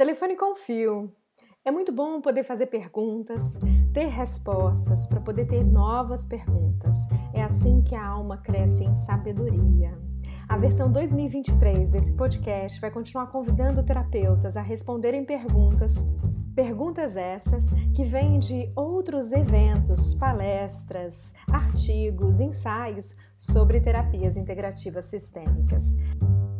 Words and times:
Telefone 0.00 0.34
com 0.34 0.54
fio. 0.54 1.12
É 1.62 1.70
muito 1.70 1.92
bom 1.92 2.22
poder 2.22 2.42
fazer 2.42 2.68
perguntas, 2.68 3.58
ter 3.92 4.06
respostas, 4.06 5.06
para 5.06 5.20
poder 5.20 5.46
ter 5.46 5.62
novas 5.62 6.24
perguntas. 6.24 6.96
É 7.34 7.42
assim 7.42 7.82
que 7.82 7.94
a 7.94 8.06
alma 8.06 8.38
cresce 8.38 8.82
em 8.82 8.94
sabedoria. 8.94 9.92
A 10.48 10.56
versão 10.56 10.90
2023 10.90 11.90
desse 11.90 12.14
podcast 12.14 12.80
vai 12.80 12.90
continuar 12.90 13.26
convidando 13.26 13.84
terapeutas 13.84 14.56
a 14.56 14.62
responderem 14.62 15.22
perguntas. 15.22 15.96
Perguntas 16.54 17.14
essas 17.14 17.66
que 17.94 18.02
vêm 18.02 18.38
de 18.38 18.72
outros 18.74 19.32
eventos, 19.32 20.14
palestras, 20.14 21.34
artigos, 21.52 22.40
ensaios 22.40 23.14
sobre 23.36 23.82
terapias 23.82 24.38
integrativas 24.38 25.04
sistêmicas. 25.04 25.84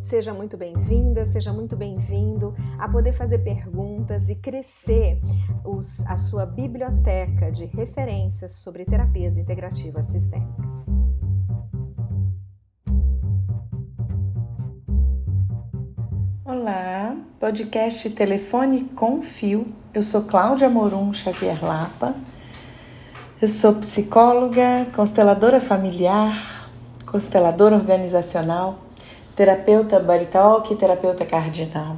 Seja 0.01 0.33
muito 0.33 0.57
bem-vinda, 0.57 1.27
seja 1.27 1.53
muito 1.53 1.77
bem-vindo 1.77 2.55
a 2.79 2.89
poder 2.89 3.13
fazer 3.13 3.41
perguntas 3.41 4.31
e 4.31 4.35
crescer 4.35 5.21
os, 5.63 6.01
a 6.07 6.17
sua 6.17 6.47
biblioteca 6.47 7.53
de 7.53 7.67
referências 7.67 8.53
sobre 8.57 8.87
terapias 8.87 9.37
integrativas 9.37 10.07
sistêmicas. 10.07 10.87
Olá, 16.47 17.15
podcast 17.39 18.09
Telefone 18.09 18.85
com 18.97 19.21
Fio. 19.21 19.67
Eu 19.93 20.03
sou 20.03 20.23
Cláudia 20.23 20.71
Morum 20.71 21.13
Xavier 21.13 21.63
Lapa. 21.63 22.15
Eu 23.41 23.49
sou 23.49 23.75
psicóloga, 23.75 24.87
consteladora 24.97 25.61
familiar, 25.61 26.71
consteladora 27.05 27.77
organizacional 27.77 28.90
terapeuta 29.41 29.99
body 29.99 30.27
talk, 30.27 30.77
terapeuta 30.77 31.25
cardinal. 31.25 31.97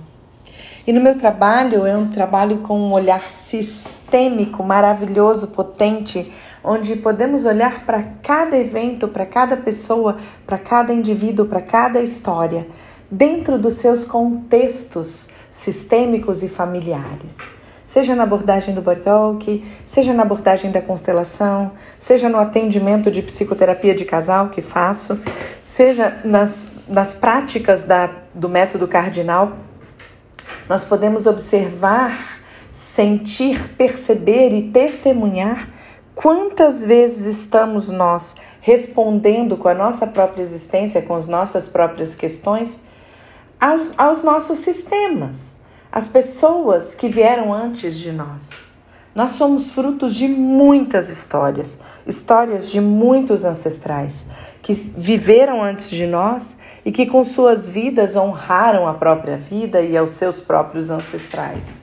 E 0.87 0.93
no 0.93 1.01
meu 1.01 1.19
trabalho 1.19 1.85
é 1.85 1.97
um 1.97 2.09
trabalho 2.09 2.59
com 2.59 2.79
um 2.79 2.93
olhar 2.93 3.23
sistêmico, 3.23 4.63
maravilhoso, 4.63 5.49
potente, 5.49 6.33
onde 6.63 6.95
podemos 6.95 7.45
olhar 7.45 7.85
para 7.85 8.05
cada 8.23 8.57
evento, 8.57 9.09
para 9.09 9.27
cada 9.27 9.57
pessoa, 9.57 10.19
para 10.47 10.57
cada 10.57 10.93
indivíduo, 10.93 11.47
para 11.47 11.61
cada 11.61 12.01
história, 12.01 12.69
dentro 13.11 13.59
dos 13.59 13.75
seus 13.75 14.05
contextos 14.05 15.31
sistêmicos 15.51 16.45
e 16.45 16.49
familiares 16.49 17.39
seja 17.93 18.15
na 18.15 18.23
abordagem 18.23 18.75
do 18.75 18.81
Bortolk, 18.81 19.63
seja 19.85 20.15
na 20.15 20.23
abordagem 20.23 20.71
da 20.73 20.81
constelação, 20.81 21.73
seja 22.01 22.27
no 22.27 22.39
atendimento 22.39 23.11
de 23.11 23.21
psicoterapia 23.21 23.95
de 23.95 24.07
casal 24.07 24.49
que 24.49 24.63
faço, 24.63 25.21
seja 25.63 26.19
nas, 26.25 26.73
nas 26.89 27.13
práticas 27.13 27.85
da, 27.85 28.11
do 28.33 28.49
método 28.49 28.89
cardinal, 28.89 29.59
nós 30.67 30.85
podemos 30.85 31.27
observar, 31.27 32.41
sentir, 32.73 33.75
perceber 33.77 34.55
e 34.55 34.71
testemunhar 34.71 35.69
quantas 36.15 36.83
vezes 36.83 37.27
estamos 37.27 37.91
nós 37.91 38.37
respondendo 38.63 39.55
com 39.59 39.69
a 39.69 39.75
nossa 39.75 40.07
própria 40.07 40.41
existência, 40.41 41.03
com 41.03 41.15
as 41.15 41.29
nossas 41.29 41.69
próprias 41.69 42.15
questões, 42.15 42.81
aos, 43.61 43.91
aos 43.99 44.23
nossos 44.23 44.61
sistemas 44.61 45.61
as 45.93 46.09
pessoas 46.09 46.95
que 46.95 47.07
vieram 47.07 47.53
antes 47.53 47.99
de 47.99 48.11
nós. 48.11 48.65
Nós 49.15 49.33
somos 49.33 49.71
frutos 49.71 50.15
de 50.15 50.27
muitas 50.27 51.11
histórias, 51.11 51.79
histórias 52.07 52.71
de 52.71 52.81
muitos 52.81 53.45
ancestrais 53.45 54.27
que 54.63 54.73
viveram 54.73 55.63
antes 55.63 55.91
de 55.91 56.07
nós 56.07 56.57
e 56.83 56.91
que 56.91 57.05
com 57.05 57.23
suas 57.23 57.69
vidas 57.69 58.17
honraram 58.17 58.89
a 58.89 58.95
própria 58.95 59.37
vida 59.37 59.83
e 59.83 59.95
aos 59.95 60.13
seus 60.13 60.41
próprios 60.41 60.89
ancestrais. 60.89 61.83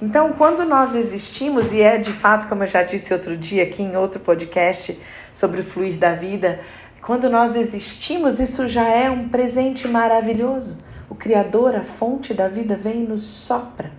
Então, 0.00 0.32
quando 0.32 0.64
nós 0.64 0.94
existimos, 0.94 1.72
e 1.72 1.82
é 1.82 1.98
de 1.98 2.10
fato, 2.10 2.48
como 2.48 2.62
eu 2.62 2.66
já 2.66 2.82
disse 2.82 3.12
outro 3.12 3.36
dia 3.36 3.64
aqui 3.64 3.82
em 3.82 3.94
outro 3.96 4.18
podcast 4.18 4.98
sobre 5.30 5.60
o 5.60 5.64
fluir 5.64 5.98
da 5.98 6.14
vida, 6.14 6.58
quando 7.02 7.28
nós 7.28 7.54
existimos, 7.54 8.40
isso 8.40 8.66
já 8.66 8.88
é 8.88 9.10
um 9.10 9.28
presente 9.28 9.86
maravilhoso 9.86 10.78
o 11.12 11.14
Criador, 11.14 11.76
a 11.76 11.82
fonte 11.82 12.32
da 12.32 12.48
vida, 12.48 12.74
vem 12.74 13.00
e 13.00 13.06
nos 13.06 13.20
sopra 13.22 13.92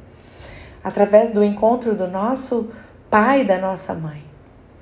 através 0.84 1.30
do 1.30 1.44
encontro 1.44 1.94
do 1.94 2.08
nosso 2.08 2.72
pai 3.08 3.42
e 3.42 3.46
da 3.46 3.60
nossa 3.60 3.94
mãe. 3.94 4.24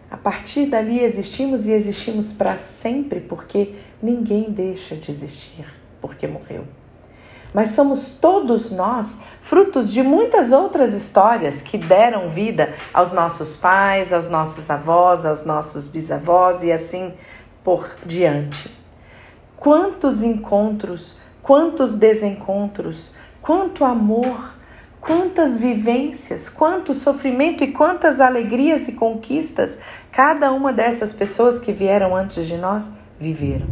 A 0.09 0.15
partir 0.15 0.67
dali 0.67 1.03
existimos 1.03 1.67
e 1.67 1.73
existimos 1.73 2.31
para 2.31 2.57
sempre, 2.57 3.19
porque 3.19 3.75
ninguém 4.01 4.49
deixa 4.49 4.95
de 4.95 5.11
existir 5.11 5.65
porque 5.99 6.25
morreu. 6.25 6.65
Mas 7.53 7.71
somos 7.71 8.11
todos 8.11 8.71
nós 8.71 9.19
frutos 9.41 9.91
de 9.91 10.01
muitas 10.01 10.53
outras 10.53 10.93
histórias 10.93 11.61
que 11.61 11.77
deram 11.77 12.29
vida 12.29 12.73
aos 12.93 13.11
nossos 13.11 13.57
pais, 13.57 14.13
aos 14.13 14.29
nossos 14.29 14.69
avós, 14.69 15.25
aos 15.25 15.43
nossos 15.43 15.85
bisavós 15.85 16.63
e 16.63 16.71
assim 16.71 17.13
por 17.61 17.93
diante. 18.05 18.73
Quantos 19.57 20.23
encontros 20.23 21.19
quantos 21.41 21.93
desencontros, 21.93 23.11
quanto 23.41 23.83
amor, 23.83 24.53
quantas 24.99 25.57
vivências, 25.57 26.47
quanto 26.47 26.93
sofrimento 26.93 27.63
e 27.63 27.71
quantas 27.71 28.21
alegrias 28.21 28.87
e 28.87 28.93
conquistas 28.93 29.79
cada 30.11 30.51
uma 30.51 30.71
dessas 30.71 31.11
pessoas 31.11 31.59
que 31.59 31.73
vieram 31.73 32.15
antes 32.15 32.47
de 32.47 32.57
nós 32.57 32.91
viveram. 33.19 33.67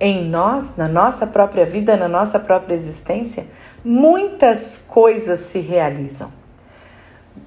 Em 0.00 0.28
nós, 0.28 0.76
na 0.76 0.88
nossa 0.88 1.26
própria 1.26 1.64
vida, 1.64 1.96
na 1.96 2.08
nossa 2.08 2.38
própria 2.38 2.74
existência, 2.74 3.46
muitas 3.84 4.78
coisas 4.88 5.40
se 5.40 5.60
realizam. 5.60 6.32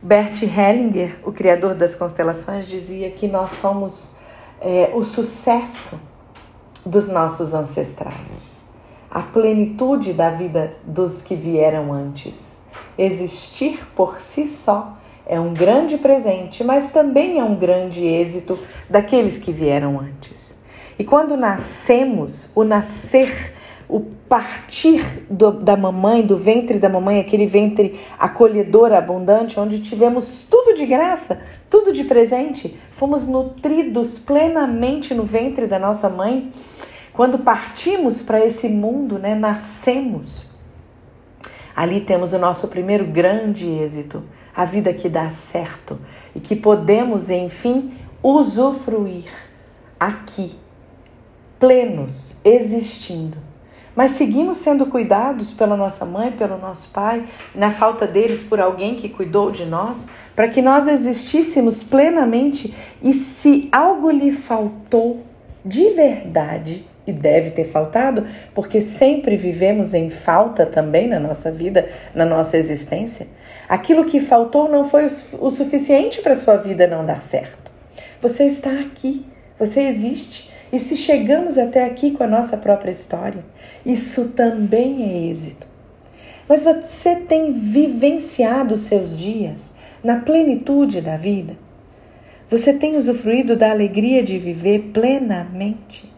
Bert 0.01 0.43
Hellinger, 0.43 1.17
o 1.23 1.31
criador 1.31 1.73
das 1.73 1.95
constelações, 1.95 2.67
dizia 2.67 3.09
que 3.09 3.27
nós 3.27 3.51
somos 3.51 4.15
é, 4.61 4.91
o 4.93 5.03
sucesso 5.03 5.99
dos 6.85 7.09
nossos 7.09 7.53
ancestrais 7.53 8.56
a 9.09 9.21
plenitude 9.21 10.13
da 10.13 10.29
vida 10.29 10.75
dos 10.83 11.21
que 11.21 11.35
vieram 11.35 11.93
antes. 11.93 12.61
Existir 12.97 13.87
por 13.95 14.19
si 14.19 14.47
só 14.47 14.97
é 15.25 15.39
um 15.39 15.53
grande 15.53 15.97
presente, 15.97 16.63
mas 16.63 16.89
também 16.89 17.39
é 17.39 17.43
um 17.43 17.55
grande 17.55 18.05
êxito 18.05 18.57
daqueles 18.89 19.37
que 19.37 19.51
vieram 19.51 19.99
antes. 19.99 20.57
E 20.97 21.03
quando 21.03 21.37
nascemos, 21.37 22.49
o 22.55 22.63
nascer, 22.63 23.53
o 23.89 23.99
partir 23.99 25.25
do, 25.29 25.51
da 25.51 25.77
mamãe, 25.77 26.21
do 26.21 26.37
ventre 26.37 26.79
da 26.79 26.89
mamãe, 26.89 27.19
aquele 27.19 27.45
ventre 27.45 27.99
acolhedor, 28.17 28.91
abundante, 28.91 29.59
onde 29.59 29.79
tivemos 29.79 30.47
tudo 30.49 30.73
de 30.73 30.85
graça, 30.85 31.39
tudo 31.69 31.93
de 31.93 32.03
presente, 32.03 32.77
fomos 32.91 33.27
nutridos 33.27 34.19
plenamente 34.19 35.13
no 35.13 35.23
ventre 35.23 35.67
da 35.67 35.77
nossa 35.77 36.09
mãe 36.09 36.51
quando 37.17 37.39
partimos 37.39 38.21
para 38.21 38.45
esse 38.45 38.69
mundo, 38.69 39.17
né, 39.17 39.33
nascemos. 39.33 40.45
Ali 41.75 41.99
temos 42.01 42.31
o 42.31 42.37
nosso 42.37 42.67
primeiro 42.67 43.05
grande 43.05 43.67
êxito, 43.67 44.23
a 44.55 44.63
vida 44.65 44.93
que 44.93 45.09
dá 45.09 45.31
certo 45.31 45.99
e 46.35 46.39
que 46.39 46.55
podemos, 46.55 47.31
enfim, 47.31 47.91
usufruir 48.21 49.25
aqui, 49.99 50.59
plenos, 51.57 52.35
existindo. 52.45 53.39
Mas 53.95 54.11
seguimos 54.11 54.57
sendo 54.57 54.85
cuidados 54.85 55.51
pela 55.51 55.75
nossa 55.75 56.05
mãe, 56.05 56.31
pelo 56.31 56.59
nosso 56.59 56.89
pai, 56.89 57.25
na 57.55 57.71
falta 57.71 58.05
deles 58.05 58.43
por 58.43 58.59
alguém 58.59 58.95
que 58.95 59.09
cuidou 59.09 59.49
de 59.49 59.65
nós, 59.65 60.05
para 60.35 60.47
que 60.47 60.61
nós 60.61 60.87
existíssemos 60.87 61.81
plenamente 61.81 62.75
e 63.01 63.11
se 63.11 63.69
algo 63.71 64.11
lhe 64.11 64.31
faltou 64.31 65.25
de 65.65 65.89
verdade, 65.89 66.85
e 67.07 67.13
deve 67.13 67.51
ter 67.51 67.63
faltado, 67.63 68.27
porque 68.53 68.81
sempre 68.81 69.37
vivemos 69.37 69.93
em 69.93 70.09
falta 70.09 70.65
também 70.65 71.07
na 71.07 71.19
nossa 71.19 71.49
vida, 71.49 71.87
na 72.13 72.25
nossa 72.25 72.57
existência. 72.57 73.27
Aquilo 73.69 74.05
que 74.05 74.19
faltou 74.19 74.69
não 74.69 74.83
foi 74.83 75.07
o 75.39 75.49
suficiente 75.49 76.21
para 76.21 76.35
sua 76.35 76.57
vida 76.57 76.85
não 76.85 77.05
dar 77.05 77.21
certo. 77.21 77.71
Você 78.21 78.43
está 78.43 78.71
aqui, 78.81 79.25
você 79.57 79.81
existe. 79.81 80.51
E 80.71 80.77
se 80.79 80.97
chegamos 80.97 81.57
até 81.57 81.85
aqui 81.85 82.11
com 82.11 82.23
a 82.23 82.27
nossa 82.27 82.57
própria 82.57 82.91
história, 82.91 83.43
isso 83.85 84.29
também 84.29 85.03
é 85.03 85.29
êxito. 85.29 85.65
Mas 86.47 86.63
você 86.63 87.15
tem 87.15 87.51
vivenciado 87.51 88.77
seus 88.77 89.17
dias 89.17 89.71
na 90.03 90.19
plenitude 90.19 91.01
da 91.01 91.17
vida? 91.17 91.57
Você 92.49 92.73
tem 92.73 92.95
usufruído 92.95 93.57
da 93.57 93.71
alegria 93.71 94.23
de 94.23 94.37
viver 94.37 94.91
plenamente? 94.93 96.09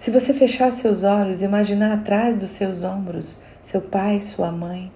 Se 0.00 0.10
você 0.10 0.32
fechar 0.32 0.72
seus 0.72 1.02
olhos, 1.02 1.42
imaginar 1.42 1.92
atrás 1.92 2.34
dos 2.34 2.52
seus 2.52 2.82
ombros 2.82 3.36
seu 3.60 3.82
pai, 3.82 4.18
sua 4.18 4.50
mãe, 4.50 4.90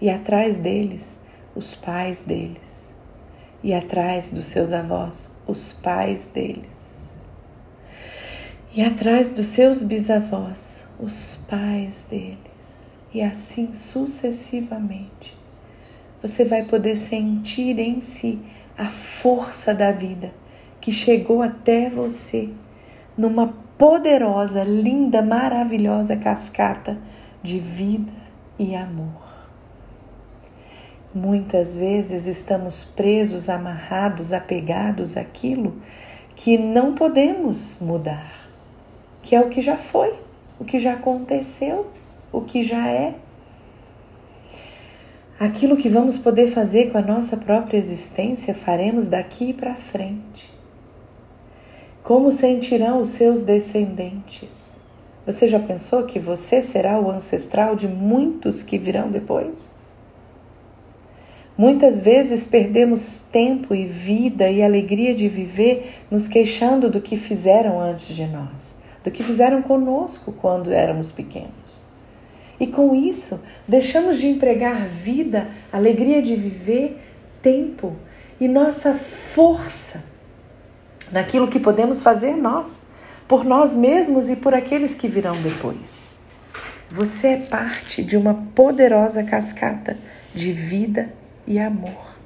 e 0.00 0.08
atrás 0.08 0.56
deles 0.56 1.18
os 1.56 1.74
pais 1.74 2.22
deles, 2.22 2.94
e 3.64 3.74
atrás 3.74 4.30
dos 4.30 4.44
seus 4.44 4.70
avós 4.70 5.34
os 5.44 5.72
pais 5.72 6.26
deles, 6.26 7.24
e 8.72 8.80
atrás 8.80 9.32
dos 9.32 9.46
seus 9.46 9.82
bisavós 9.82 10.84
os 11.00 11.40
pais 11.48 12.06
deles, 12.08 12.96
e 13.12 13.20
assim 13.20 13.72
sucessivamente. 13.72 15.36
Você 16.22 16.44
vai 16.44 16.62
poder 16.62 16.94
sentir 16.94 17.76
em 17.80 18.00
si 18.00 18.38
a 18.78 18.86
força 18.86 19.74
da 19.74 19.90
vida 19.90 20.32
que 20.80 20.92
chegou 20.92 21.42
até 21.42 21.90
você 21.90 22.50
numa 23.18 23.52
poderosa, 23.76 24.62
linda, 24.62 25.20
maravilhosa 25.20 26.16
cascata 26.16 26.96
de 27.42 27.58
vida 27.58 28.12
e 28.56 28.76
amor. 28.76 29.26
Muitas 31.12 31.76
vezes 31.76 32.26
estamos 32.26 32.84
presos, 32.84 33.48
amarrados, 33.48 34.32
apegados 34.32 35.16
àquilo 35.16 35.74
que 36.36 36.56
não 36.56 36.94
podemos 36.94 37.78
mudar, 37.80 38.48
que 39.22 39.34
é 39.34 39.40
o 39.40 39.48
que 39.48 39.60
já 39.60 39.76
foi, 39.76 40.14
o 40.60 40.64
que 40.64 40.78
já 40.78 40.92
aconteceu, 40.92 41.90
o 42.30 42.42
que 42.42 42.62
já 42.62 42.88
é. 42.88 43.14
Aquilo 45.40 45.76
que 45.76 45.88
vamos 45.88 46.18
poder 46.18 46.48
fazer 46.48 46.92
com 46.92 46.98
a 46.98 47.02
nossa 47.02 47.36
própria 47.36 47.78
existência, 47.78 48.54
faremos 48.54 49.08
daqui 49.08 49.52
para 49.52 49.74
frente. 49.74 50.57
Como 52.08 52.32
sentirão 52.32 53.02
os 53.02 53.10
seus 53.10 53.42
descendentes? 53.42 54.78
Você 55.26 55.46
já 55.46 55.60
pensou 55.60 56.04
que 56.04 56.18
você 56.18 56.62
será 56.62 56.98
o 56.98 57.10
ancestral 57.10 57.76
de 57.76 57.86
muitos 57.86 58.62
que 58.62 58.78
virão 58.78 59.10
depois? 59.10 59.76
Muitas 61.54 62.00
vezes 62.00 62.46
perdemos 62.46 63.18
tempo 63.30 63.74
e 63.74 63.84
vida 63.84 64.48
e 64.48 64.62
alegria 64.62 65.14
de 65.14 65.28
viver 65.28 65.96
nos 66.10 66.26
queixando 66.26 66.88
do 66.88 66.98
que 66.98 67.18
fizeram 67.18 67.78
antes 67.78 68.16
de 68.16 68.26
nós, 68.26 68.78
do 69.04 69.10
que 69.10 69.22
fizeram 69.22 69.60
conosco 69.60 70.32
quando 70.32 70.72
éramos 70.72 71.12
pequenos. 71.12 71.82
E 72.58 72.66
com 72.66 72.94
isso, 72.94 73.38
deixamos 73.68 74.16
de 74.16 74.28
empregar 74.28 74.88
vida, 74.88 75.50
alegria 75.70 76.22
de 76.22 76.34
viver, 76.36 76.96
tempo 77.42 77.94
e 78.40 78.48
nossa 78.48 78.94
força 78.94 80.07
naquilo 81.12 81.48
que 81.48 81.58
podemos 81.58 82.02
fazer 82.02 82.34
nós, 82.36 82.84
por 83.26 83.44
nós 83.44 83.74
mesmos 83.74 84.28
e 84.28 84.36
por 84.36 84.54
aqueles 84.54 84.94
que 84.94 85.08
virão 85.08 85.36
depois. 85.42 86.18
Você 86.90 87.28
é 87.28 87.36
parte 87.36 88.02
de 88.02 88.16
uma 88.16 88.34
poderosa 88.54 89.22
cascata 89.22 89.98
de 90.34 90.52
vida 90.52 91.12
e 91.46 91.58
amor. 91.58 92.16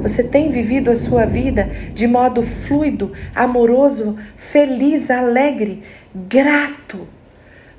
Você 0.00 0.22
tem 0.22 0.50
vivido 0.50 0.90
a 0.90 0.96
sua 0.96 1.24
vida 1.24 1.70
de 1.92 2.06
modo 2.06 2.42
fluido, 2.42 3.12
amoroso, 3.34 4.16
feliz, 4.36 5.10
alegre, 5.10 5.82
grato 6.14 7.08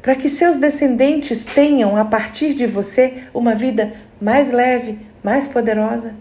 para 0.05 0.15
que 0.15 0.29
seus 0.29 0.55
descendentes 0.55 1.47
tenham, 1.47 1.97
a 1.97 2.05
partir 2.05 2.53
de 2.53 2.67
você, 2.67 3.23
uma 3.33 3.55
vida 3.55 3.91
mais 4.21 4.51
leve, 4.51 4.99
mais 5.25 5.47
poderosa. 5.47 6.13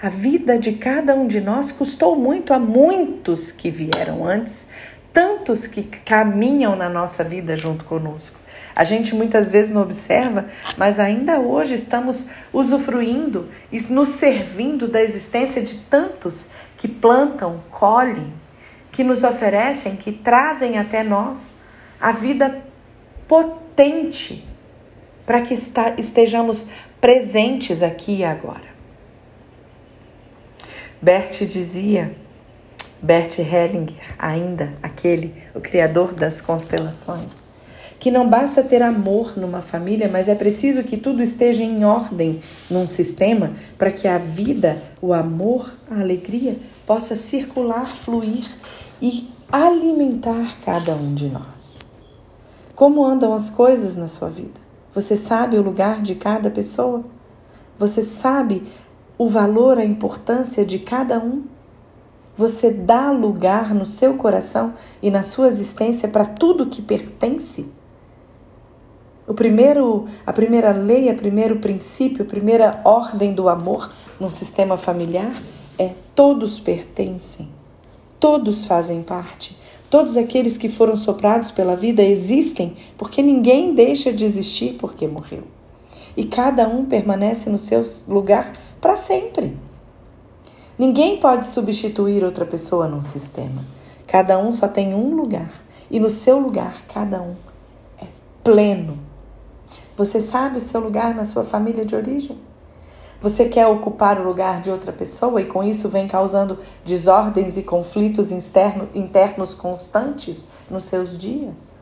A 0.00 0.08
vida 0.08 0.56
de 0.56 0.74
cada 0.74 1.16
um 1.16 1.26
de 1.26 1.40
nós 1.40 1.72
custou 1.72 2.14
muito 2.14 2.54
a 2.54 2.60
muitos 2.60 3.50
que 3.50 3.68
vieram 3.68 4.24
antes, 4.24 4.68
tantos 5.12 5.66
que 5.66 5.82
caminham 5.82 6.76
na 6.76 6.88
nossa 6.88 7.24
vida 7.24 7.56
junto 7.56 7.84
conosco. 7.84 8.38
A 8.74 8.84
gente 8.84 9.16
muitas 9.16 9.50
vezes 9.50 9.72
não 9.72 9.82
observa, 9.82 10.46
mas 10.78 11.00
ainda 11.00 11.40
hoje 11.40 11.74
estamos 11.74 12.28
usufruindo 12.52 13.48
e 13.72 13.80
nos 13.92 14.10
servindo 14.10 14.86
da 14.86 15.02
existência 15.02 15.60
de 15.60 15.78
tantos 15.90 16.50
que 16.76 16.86
plantam, 16.86 17.58
colhem, 17.68 18.32
que 18.92 19.02
nos 19.02 19.24
oferecem, 19.24 19.96
que 19.96 20.12
trazem 20.12 20.78
até 20.78 21.02
nós 21.02 21.56
a 22.00 22.12
vida 22.12 22.62
potente 23.26 24.46
para 25.26 25.40
que 25.40 25.52
estejamos 25.98 26.68
presentes 27.02 27.82
aqui 27.82 28.18
e 28.18 28.24
agora. 28.24 28.70
Bert 31.02 31.44
dizia, 31.46 32.14
Bert 33.02 33.40
Hellinger, 33.40 34.14
ainda 34.16 34.74
aquele, 34.80 35.34
o 35.52 35.60
criador 35.60 36.14
das 36.14 36.40
constelações, 36.40 37.42
que 37.98 38.08
não 38.08 38.30
basta 38.30 38.62
ter 38.62 38.82
amor 38.82 39.36
numa 39.36 39.60
família, 39.60 40.08
mas 40.08 40.28
é 40.28 40.36
preciso 40.36 40.84
que 40.84 40.96
tudo 40.96 41.20
esteja 41.24 41.64
em 41.64 41.84
ordem 41.84 42.38
num 42.70 42.86
sistema 42.86 43.52
para 43.76 43.90
que 43.90 44.06
a 44.06 44.18
vida, 44.18 44.80
o 45.00 45.12
amor, 45.12 45.76
a 45.90 45.98
alegria 45.98 46.54
possa 46.86 47.16
circular, 47.16 47.96
fluir 47.96 48.46
e 49.00 49.28
alimentar 49.50 50.56
cada 50.64 50.94
um 50.94 51.14
de 51.14 51.26
nós. 51.26 51.80
Como 52.76 53.04
andam 53.04 53.32
as 53.32 53.50
coisas 53.50 53.96
na 53.96 54.06
sua 54.06 54.28
vida? 54.28 54.61
Você 54.94 55.16
sabe 55.16 55.56
o 55.56 55.62
lugar 55.62 56.02
de 56.02 56.14
cada 56.14 56.50
pessoa? 56.50 57.02
Você 57.78 58.02
sabe 58.02 58.62
o 59.16 59.26
valor, 59.26 59.78
a 59.78 59.84
importância 59.84 60.66
de 60.66 60.78
cada 60.78 61.18
um? 61.18 61.44
Você 62.36 62.70
dá 62.70 63.10
lugar 63.10 63.74
no 63.74 63.86
seu 63.86 64.16
coração 64.18 64.74
e 65.02 65.10
na 65.10 65.22
sua 65.22 65.48
existência 65.48 66.08
para 66.08 66.26
tudo 66.26 66.66
que 66.66 66.82
pertence? 66.82 67.72
O 69.26 69.32
primeiro, 69.32 70.06
a 70.26 70.32
primeira 70.32 70.72
lei, 70.72 71.10
o 71.10 71.16
primeiro 71.16 71.58
princípio, 71.58 72.24
a 72.24 72.28
primeira 72.28 72.82
ordem 72.84 73.32
do 73.32 73.48
amor 73.48 73.90
num 74.20 74.30
sistema 74.30 74.76
familiar 74.76 75.42
é 75.78 75.94
todos 76.14 76.60
pertencem, 76.60 77.48
todos 78.20 78.64
fazem 78.64 79.02
parte. 79.02 79.56
Todos 79.92 80.16
aqueles 80.16 80.56
que 80.56 80.70
foram 80.70 80.96
soprados 80.96 81.50
pela 81.50 81.76
vida 81.76 82.02
existem 82.02 82.74
porque 82.96 83.22
ninguém 83.22 83.74
deixa 83.74 84.10
de 84.10 84.24
existir 84.24 84.78
porque 84.78 85.06
morreu. 85.06 85.42
E 86.16 86.24
cada 86.24 86.66
um 86.66 86.86
permanece 86.86 87.50
no 87.50 87.58
seu 87.58 87.84
lugar 88.08 88.54
para 88.80 88.96
sempre. 88.96 89.54
Ninguém 90.78 91.18
pode 91.18 91.46
substituir 91.46 92.24
outra 92.24 92.46
pessoa 92.46 92.88
num 92.88 93.02
sistema. 93.02 93.62
Cada 94.06 94.38
um 94.38 94.50
só 94.50 94.66
tem 94.66 94.94
um 94.94 95.14
lugar. 95.14 95.62
E 95.90 96.00
no 96.00 96.08
seu 96.08 96.40
lugar, 96.40 96.74
cada 96.88 97.20
um 97.20 97.36
é 98.00 98.06
pleno. 98.42 98.98
Você 99.94 100.20
sabe 100.20 100.56
o 100.56 100.60
seu 100.62 100.80
lugar 100.80 101.14
na 101.14 101.26
sua 101.26 101.44
família 101.44 101.84
de 101.84 101.94
origem? 101.94 102.38
Você 103.22 103.44
quer 103.44 103.68
ocupar 103.68 104.18
o 104.18 104.24
lugar 104.24 104.60
de 104.60 104.68
outra 104.68 104.92
pessoa 104.92 105.40
e 105.40 105.44
com 105.44 105.62
isso 105.62 105.88
vem 105.88 106.08
causando 106.08 106.58
desordens 106.84 107.56
e 107.56 107.62
conflitos 107.62 108.32
interno, 108.32 108.88
internos 108.92 109.54
constantes 109.54 110.54
nos 110.68 110.86
seus 110.86 111.16
dias? 111.16 111.76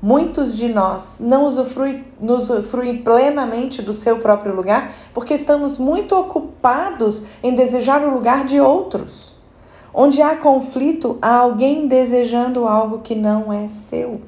Muitos 0.00 0.56
de 0.56 0.68
nós 0.68 1.16
não 1.18 1.44
usufruem, 1.44 2.04
usufruem 2.20 3.02
plenamente 3.02 3.82
do 3.82 3.92
seu 3.92 4.18
próprio 4.18 4.54
lugar 4.54 4.92
porque 5.12 5.34
estamos 5.34 5.76
muito 5.76 6.14
ocupados 6.14 7.24
em 7.42 7.52
desejar 7.52 8.00
o 8.04 8.14
lugar 8.14 8.44
de 8.44 8.60
outros. 8.60 9.34
Onde 9.92 10.22
há 10.22 10.36
conflito, 10.36 11.18
há 11.20 11.38
alguém 11.38 11.88
desejando 11.88 12.64
algo 12.68 13.00
que 13.00 13.16
não 13.16 13.52
é 13.52 13.66
seu. 13.66 14.20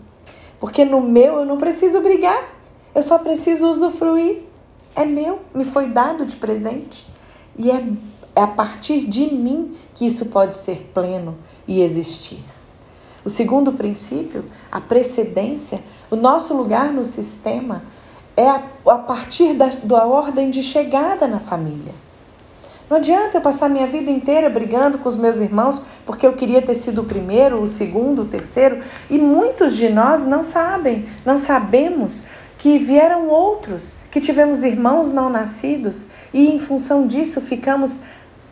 Porque 0.59 0.85
no 0.85 1.00
meu 1.00 1.37
eu 1.37 1.45
não 1.45 1.57
preciso 1.57 2.00
brigar, 2.00 2.49
eu 2.93 3.02
só 3.02 3.19
preciso 3.19 3.71
usufruir 3.71 4.48
é 4.99 5.05
meu, 5.05 5.38
me 5.55 5.64
foi 5.64 5.87
dado 5.87 6.26
de 6.26 6.35
presente. 6.35 7.07
E 7.57 7.71
é, 7.71 7.87
é 8.35 8.43
a 8.43 8.49
partir 8.49 9.07
de 9.07 9.33
mim 9.33 9.73
que 9.95 10.05
isso 10.05 10.26
pode 10.26 10.57
ser 10.57 10.90
pleno 10.93 11.38
e 11.69 11.81
existir. 11.83 12.45
O 13.25 13.31
segundo 13.31 13.73
princípio, 13.73 14.45
a 14.73 14.81
precedência, 14.81 15.81
o 16.11 16.17
nosso 16.17 16.52
lugar 16.52 16.93
no 16.93 17.05
sistema 17.05 17.85
é 18.37 18.49
a, 18.49 18.62
a 18.88 18.99
partir 18.99 19.55
da, 19.55 19.69
da 19.85 20.05
ordem 20.05 20.50
de 20.50 20.64
chegada 20.64 21.28
na 21.28 21.38
família. 21.38 21.95
Não 22.90 22.97
adianta 22.97 23.37
eu 23.37 23.40
passar 23.40 23.69
minha 23.69 23.87
vida 23.87 24.11
inteira 24.11 24.50
brigando 24.50 24.99
com 24.99 25.09
os 25.09 25.17
meus 25.17 25.38
irmãos 25.38 25.81
porque 26.05 26.26
eu 26.26 26.33
queria 26.33 26.62
ter 26.62 26.75
sido 26.75 27.02
o 27.02 27.05
primeiro, 27.05 27.62
o 27.62 27.69
segundo, 27.69 28.23
o 28.23 28.25
terceiro. 28.25 28.83
E 29.09 29.17
muitos 29.17 29.76
de 29.76 29.88
nós 29.90 30.25
não 30.25 30.43
sabem, 30.43 31.07
não 31.25 31.38
sabemos 31.38 32.23
que 32.59 32.77
vieram 32.77 33.29
outros, 33.29 33.95
que 34.11 34.21
tivemos 34.21 34.65
irmãos 34.65 35.11
não 35.11 35.31
nascidos 35.31 36.07
e 36.35 36.49
em 36.49 36.59
função 36.59 37.07
disso 37.07 37.41
ficamos 37.41 38.00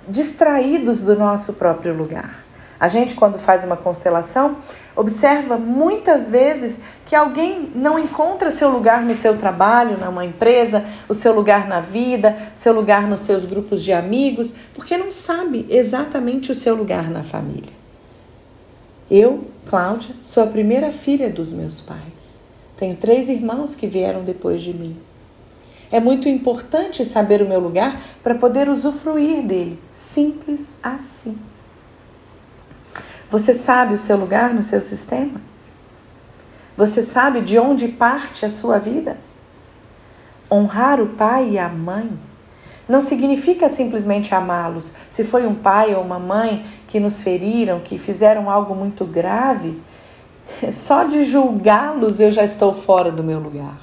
distraídos 0.08 1.02
do 1.02 1.16
nosso 1.16 1.54
próprio 1.54 1.92
lugar. 1.94 2.46
A 2.78 2.88
gente, 2.88 3.14
quando 3.14 3.38
faz 3.38 3.64
uma 3.64 3.76
constelação, 3.76 4.58
observa 4.94 5.56
muitas 5.56 6.28
vezes 6.28 6.78
que 7.06 7.16
alguém 7.16 7.72
não 7.74 7.98
encontra 7.98 8.50
seu 8.50 8.68
lugar 8.70 9.02
no 9.02 9.14
seu 9.14 9.38
trabalho, 9.38 9.98
numa 9.98 10.24
empresa, 10.24 10.84
o 11.08 11.14
seu 11.14 11.34
lugar 11.34 11.66
na 11.66 11.80
vida, 11.80 12.36
seu 12.54 12.74
lugar 12.74 13.08
nos 13.08 13.20
seus 13.20 13.46
grupos 13.46 13.82
de 13.82 13.92
amigos, 13.92 14.52
porque 14.74 14.96
não 14.96 15.10
sabe 15.10 15.66
exatamente 15.70 16.52
o 16.52 16.54
seu 16.54 16.74
lugar 16.74 17.10
na 17.10 17.24
família. 17.24 17.72
Eu, 19.10 19.44
Cláudia, 19.66 20.14
sou 20.22 20.42
a 20.42 20.46
primeira 20.46 20.92
filha 20.92 21.30
dos 21.30 21.52
meus 21.52 21.80
pais. 21.80 22.35
Tenho 22.76 22.96
três 22.96 23.28
irmãos 23.28 23.74
que 23.74 23.86
vieram 23.86 24.22
depois 24.22 24.62
de 24.62 24.72
mim. 24.72 24.96
É 25.90 26.00
muito 26.00 26.28
importante 26.28 27.04
saber 27.04 27.40
o 27.40 27.48
meu 27.48 27.60
lugar 27.60 28.00
para 28.22 28.34
poder 28.34 28.68
usufruir 28.68 29.42
dele. 29.42 29.80
Simples 29.90 30.74
assim. 30.82 31.38
Você 33.30 33.54
sabe 33.54 33.94
o 33.94 33.98
seu 33.98 34.16
lugar 34.16 34.52
no 34.52 34.62
seu 34.62 34.80
sistema? 34.80 35.40
Você 36.76 37.02
sabe 37.02 37.40
de 37.40 37.58
onde 37.58 37.88
parte 37.88 38.44
a 38.44 38.50
sua 38.50 38.78
vida? 38.78 39.16
Honrar 40.50 41.00
o 41.00 41.08
pai 41.08 41.50
e 41.50 41.58
a 41.58 41.68
mãe 41.68 42.10
não 42.88 43.00
significa 43.00 43.68
simplesmente 43.68 44.34
amá-los. 44.34 44.92
Se 45.10 45.24
foi 45.24 45.46
um 45.46 45.54
pai 45.54 45.94
ou 45.94 46.02
uma 46.02 46.18
mãe 46.18 46.64
que 46.86 47.00
nos 47.00 47.20
feriram, 47.20 47.80
que 47.80 47.98
fizeram 47.98 48.48
algo 48.48 48.74
muito 48.74 49.04
grave, 49.04 49.80
só 50.72 51.04
de 51.04 51.24
julgá-los 51.24 52.20
eu 52.20 52.30
já 52.30 52.44
estou 52.44 52.74
fora 52.74 53.10
do 53.10 53.22
meu 53.22 53.38
lugar. 53.38 53.80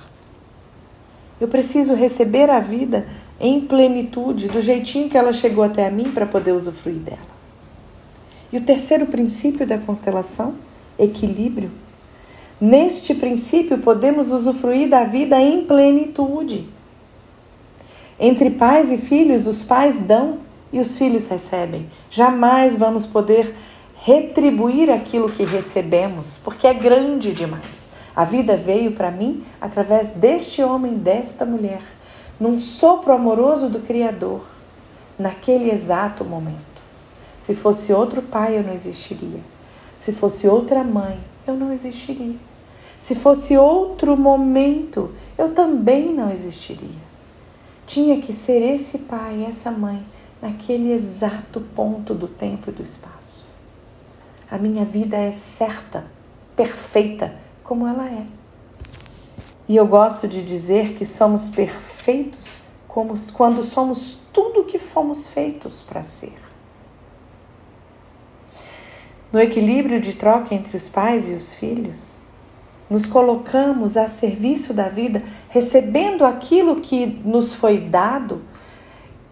Eu 1.40 1.48
preciso 1.48 1.94
receber 1.94 2.50
a 2.50 2.60
vida 2.60 3.08
em 3.40 3.60
plenitude, 3.60 4.48
do 4.48 4.62
jeitinho 4.62 5.10
que 5.10 5.18
ela 5.18 5.34
chegou 5.34 5.64
até 5.64 5.88
a 5.88 5.92
mim 5.92 6.12
para 6.12 6.26
poder 6.26 6.54
usufruir 6.54 7.00
dela. 7.00 7.34
E 8.52 8.58
o 8.58 8.62
terceiro 8.62 9.08
princípio 9.08 9.66
da 9.66 9.78
constelação, 9.78 10.56
equilíbrio. 10.98 11.72
Neste 12.62 13.14
princípio, 13.14 13.80
podemos 13.80 14.32
usufruir 14.32 14.88
da 14.88 15.04
vida 15.04 15.42
em 15.42 15.66
plenitude. 15.66 16.70
Entre 18.20 18.52
pais 18.52 18.92
e 18.92 18.98
filhos, 18.98 19.48
os 19.48 19.64
pais 19.64 20.00
dão 20.00 20.38
e 20.72 20.80
os 20.80 20.96
filhos 20.96 21.28
recebem. 21.28 21.90
Jamais 22.10 22.78
vamos 22.78 23.06
poder 23.06 23.54
retribuir 24.06 24.92
aquilo 24.92 25.32
que 25.32 25.46
recebemos, 25.46 26.38
porque 26.44 26.68
é 26.68 26.74
grande 26.74 27.32
demais. 27.32 27.88
A 28.14 28.26
vida 28.26 28.58
veio 28.58 28.92
para 28.92 29.10
mim 29.10 29.42
através 29.62 30.12
deste 30.12 30.62
homem, 30.62 30.96
desta 30.96 31.46
mulher, 31.46 31.82
num 32.38 32.60
sopro 32.60 33.14
amoroso 33.14 33.70
do 33.70 33.80
Criador, 33.80 34.42
naquele 35.18 35.72
exato 35.72 36.26
momento. 36.26 36.84
Se 37.40 37.56
fosse 37.56 37.94
outro 37.94 38.22
pai, 38.22 38.58
eu 38.58 38.64
não 38.64 38.74
existiria. 38.74 39.40
Se 40.02 40.12
fosse 40.12 40.50
outra 40.50 40.84
mãe, 40.84 41.18
eu 41.48 41.56
não 41.56 41.72
existiria. 41.72 42.36
Se 43.00 43.16
fosse 43.16 43.58
outro 43.58 44.18
momento, 44.18 45.12
eu 45.38 45.54
também 45.54 46.14
não 46.14 46.30
existiria. 46.30 47.14
Tinha 47.86 48.20
que 48.20 48.34
ser 48.34 48.62
esse 48.62 48.98
pai, 48.98 49.46
essa 49.48 49.72
mãe, 49.72 50.06
naquele 50.42 50.92
exato 50.92 51.62
ponto 51.74 52.14
do 52.14 52.28
tempo 52.28 52.70
e 52.70 52.74
do 52.74 52.84
espaço. 52.84 53.43
A 54.54 54.58
minha 54.60 54.86
vida 54.86 55.18
é 55.18 55.32
certa, 55.32 56.06
perfeita, 56.56 57.36
como 57.64 57.88
ela 57.88 58.08
é. 58.08 58.28
E 59.68 59.76
eu 59.76 59.88
gosto 59.88 60.28
de 60.28 60.44
dizer 60.44 60.94
que 60.94 61.04
somos 61.06 61.50
perfeitos 61.50 62.62
como, 62.88 63.16
quando 63.32 63.64
somos 63.64 64.20
tudo 64.32 64.60
o 64.60 64.66
que 64.66 64.78
fomos 64.78 65.28
feitos 65.28 65.82
para 65.82 66.04
ser. 66.04 66.38
No 69.32 69.42
equilíbrio 69.42 70.00
de 70.00 70.14
troca 70.14 70.54
entre 70.54 70.78
os 70.78 70.88
pais 70.88 71.28
e 71.32 71.34
os 71.34 71.56
filhos, 71.56 72.18
nos 72.88 73.08
colocamos 73.08 73.98
a 73.98 74.08
serviço 74.08 74.72
da 74.72 74.88
vida, 74.88 75.24
recebendo 75.50 76.24
aquilo 76.24 76.80
que 76.80 77.08
nos 77.08 77.56
foi 77.56 77.80
dado 77.80 78.44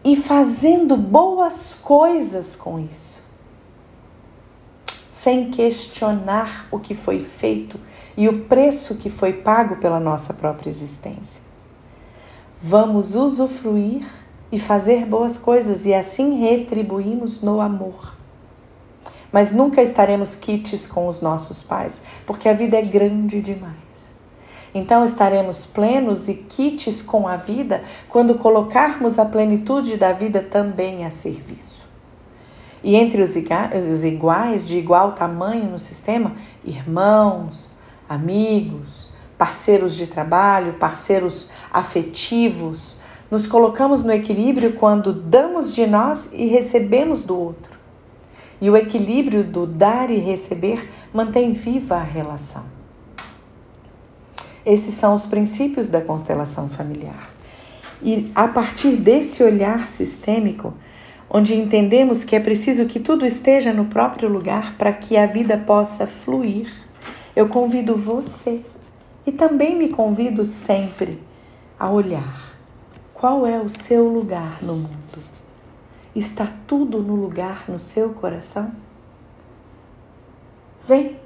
e 0.04 0.16
fazendo 0.16 0.98
boas 0.98 1.76
coisas 1.76 2.56
com 2.56 2.80
isso, 2.80 3.22
sem 5.12 5.52
questionar 5.52 6.68
o 6.72 6.80
que 6.80 6.96
foi 6.96 7.20
feito 7.20 7.80
e 8.18 8.28
o 8.28 8.46
preço 8.46 8.96
que 8.96 9.12
foi 9.12 9.34
pago 9.34 9.76
pela 9.76 10.00
nossa 10.00 10.34
própria 10.34 10.72
existência. 10.72 11.44
Vamos 12.60 13.14
usufruir 13.14 14.08
e 14.52 14.58
fazer 14.60 15.06
boas 15.06 15.38
coisas 15.38 15.86
e 15.86 15.94
assim 15.94 16.40
retribuímos 16.40 17.42
no 17.42 17.62
amor 17.62 18.20
mas 19.32 19.52
nunca 19.52 19.82
estaremos 19.82 20.36
quites 20.36 20.86
com 20.86 21.08
os 21.08 21.22
nossos 21.22 21.64
pais, 21.64 22.02
porque 22.26 22.50
a 22.50 22.54
vida 22.54 22.78
é 22.78 22.82
grande 22.82 23.42
demais. 23.42 23.76
Então 24.74 25.04
estaremos 25.04 25.66
plenos 25.66 26.28
e 26.28 26.36
quites 26.36 27.02
com 27.02 27.28
a 27.28 27.36
vida 27.36 27.84
quando 28.10 28.36
colocarmos 28.36 29.20
a 29.20 29.26
plenitude 29.26 29.98
da 29.98 30.12
vida 30.14 30.42
também 30.42 31.06
a 31.06 31.10
serviço. 31.10 31.81
E 32.84 32.96
entre 32.96 33.22
os 33.22 33.36
iguais, 33.36 34.66
de 34.66 34.78
igual 34.78 35.14
tamanho 35.14 35.70
no 35.70 35.80
sistema, 35.80 36.34
irmãos, 36.66 37.72
amigos, 38.10 39.10
parceiros 39.38 39.96
de 39.96 40.08
trabalho, 40.08 40.74
parceiros 40.74 41.48
afetivos, 41.72 42.98
nos 43.30 43.48
colocamos 43.48 44.04
no 44.04 44.12
equilíbrio 44.12 44.74
quando 44.74 45.14
damos 45.14 45.74
de 45.74 45.88
nós 45.88 46.32
e 46.34 46.48
recebemos 46.48 47.24
do 47.24 47.38
outro. 47.38 47.80
E 48.60 48.70
o 48.70 48.76
equilíbrio 48.76 49.44
do 49.44 49.66
dar 49.66 50.12
e 50.12 50.18
receber 50.18 50.90
mantém 51.14 51.54
viva 51.54 51.96
a 51.96 52.04
relação. 52.04 52.66
Esses 54.66 54.94
são 54.94 55.14
os 55.14 55.26
princípios 55.26 55.90
da 55.90 56.02
constelação 56.02 56.70
familiar. 56.70 57.32
E 58.04 58.32
a 58.36 58.48
partir 58.48 58.96
desse 58.96 59.42
olhar 59.44 59.88
sistêmico, 59.88 60.74
onde 61.34 61.56
entendemos 61.56 62.26
que 62.26 62.36
é 62.36 62.40
preciso 62.42 62.86
que 62.86 63.00
tudo 63.00 63.26
esteja 63.26 63.72
no 63.72 63.86
próprio 63.86 64.28
lugar 64.28 64.76
para 64.78 64.92
que 64.92 65.16
a 65.16 65.26
vida 65.26 65.58
possa 65.58 66.06
fluir, 66.06 66.70
eu 67.34 67.48
convido 67.48 67.96
você 67.96 68.66
e 69.26 69.32
também 69.32 69.74
me 69.78 69.88
convido 69.88 70.44
sempre 70.44 71.22
a 71.80 71.90
olhar 71.90 72.52
qual 73.14 73.48
é 73.48 73.58
o 73.62 73.70
seu 73.70 74.10
lugar 74.10 74.62
no 74.62 74.76
mundo. 74.76 75.24
Está 76.14 76.52
tudo 76.68 77.02
no 77.02 77.16
lugar 77.16 77.64
no 77.70 77.80
seu 77.80 78.10
coração? 78.10 78.74
Vem, 80.86 81.18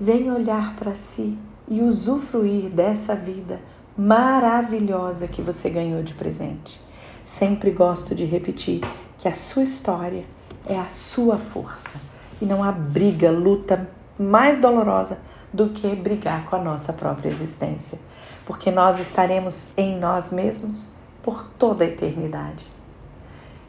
vem 0.00 0.30
olhar 0.30 0.74
para 0.76 0.94
si 0.94 1.36
e 1.68 1.82
usufruir 1.82 2.70
dessa 2.70 3.14
vida 3.14 3.60
maravilhosa 3.98 5.28
que 5.28 5.42
você 5.42 5.68
ganhou 5.68 6.02
de 6.02 6.14
presente. 6.14 6.80
Sempre 7.22 7.70
gosto 7.70 8.14
de 8.14 8.24
repetir 8.24 8.80
que 9.22 9.28
a 9.28 9.34
sua 9.34 9.62
história 9.62 10.24
é 10.66 10.76
a 10.76 10.88
sua 10.88 11.38
força 11.38 12.00
e 12.40 12.44
não 12.44 12.60
há 12.60 12.72
briga, 12.72 13.30
luta 13.30 13.88
mais 14.18 14.58
dolorosa 14.58 15.20
do 15.52 15.68
que 15.68 15.94
brigar 15.94 16.44
com 16.46 16.56
a 16.56 16.58
nossa 16.58 16.92
própria 16.92 17.28
existência, 17.28 18.00
porque 18.44 18.68
nós 18.68 18.98
estaremos 18.98 19.68
em 19.76 19.96
nós 19.96 20.32
mesmos 20.32 20.90
por 21.22 21.46
toda 21.56 21.84
a 21.84 21.86
eternidade. 21.86 22.66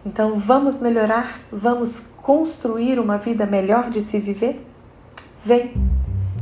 Então 0.04 0.40
vamos 0.40 0.80
melhorar, 0.80 1.40
vamos 1.52 2.00
construir 2.18 2.98
uma 2.98 3.20
vida 3.20 3.46
melhor 3.46 3.92
de 3.92 4.02
se 4.02 4.18
viver? 4.20 4.66
Vem, 5.46 5.76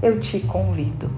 eu 0.02 0.22
te 0.22 0.40
convido. 0.40 1.12